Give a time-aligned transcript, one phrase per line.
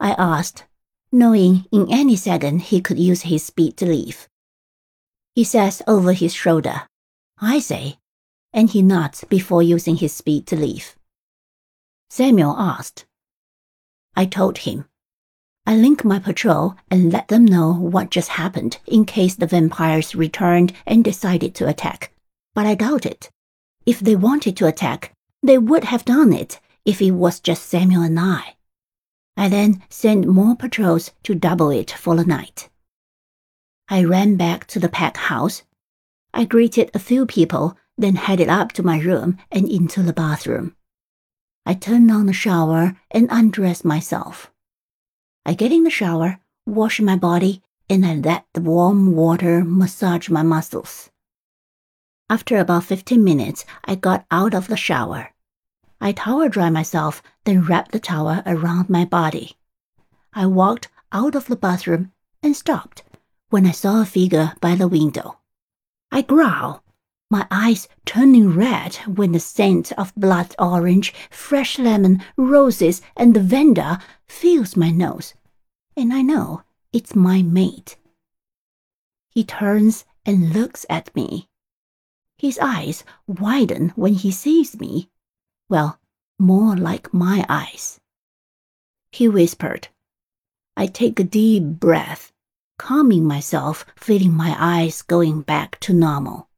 [0.00, 0.64] I asked,
[1.12, 4.28] knowing in any second he could use his speed to leave.
[5.34, 6.82] He says over his shoulder,
[7.38, 7.98] I say,
[8.52, 10.96] and he nods before using his speed to leave.
[12.08, 13.04] Samuel asked.
[14.16, 14.86] I told him.
[15.66, 20.14] I link my patrol and let them know what just happened in case the vampires
[20.14, 22.12] returned and decided to attack.
[22.54, 23.30] But I doubt it.
[23.86, 25.12] If they wanted to attack,
[25.42, 28.56] they would have done it if it was just Samuel and I.
[29.40, 32.68] I then sent more patrols to double it for the night.
[33.88, 35.62] I ran back to the pack house.
[36.34, 40.76] I greeted a few people, then headed up to my room and into the bathroom.
[41.64, 44.52] I turned on the shower and undressed myself.
[45.46, 50.28] I get in the shower, wash my body, and I let the warm water massage
[50.28, 51.08] my muscles.
[52.28, 55.32] After about 15 minutes, I got out of the shower.
[56.00, 59.56] I towel dry myself, then wrapped the towel around my body.
[60.32, 63.02] I walked out of the bathroom and stopped
[63.50, 65.38] when I saw a figure by the window.
[66.10, 66.82] I growl,
[67.30, 73.98] my eyes turning red when the scent of blood orange, fresh lemon, roses, and lavender
[74.26, 75.34] fills my nose,
[75.96, 77.96] and I know it's my mate.
[79.28, 81.48] He turns and looks at me.
[82.36, 85.08] His eyes widen when he sees me.
[85.68, 85.99] Well,
[86.40, 88.00] more like my eyes.
[89.12, 89.88] He whispered.
[90.76, 92.32] I take a deep breath,
[92.78, 96.49] calming myself, feeling my eyes going back to normal.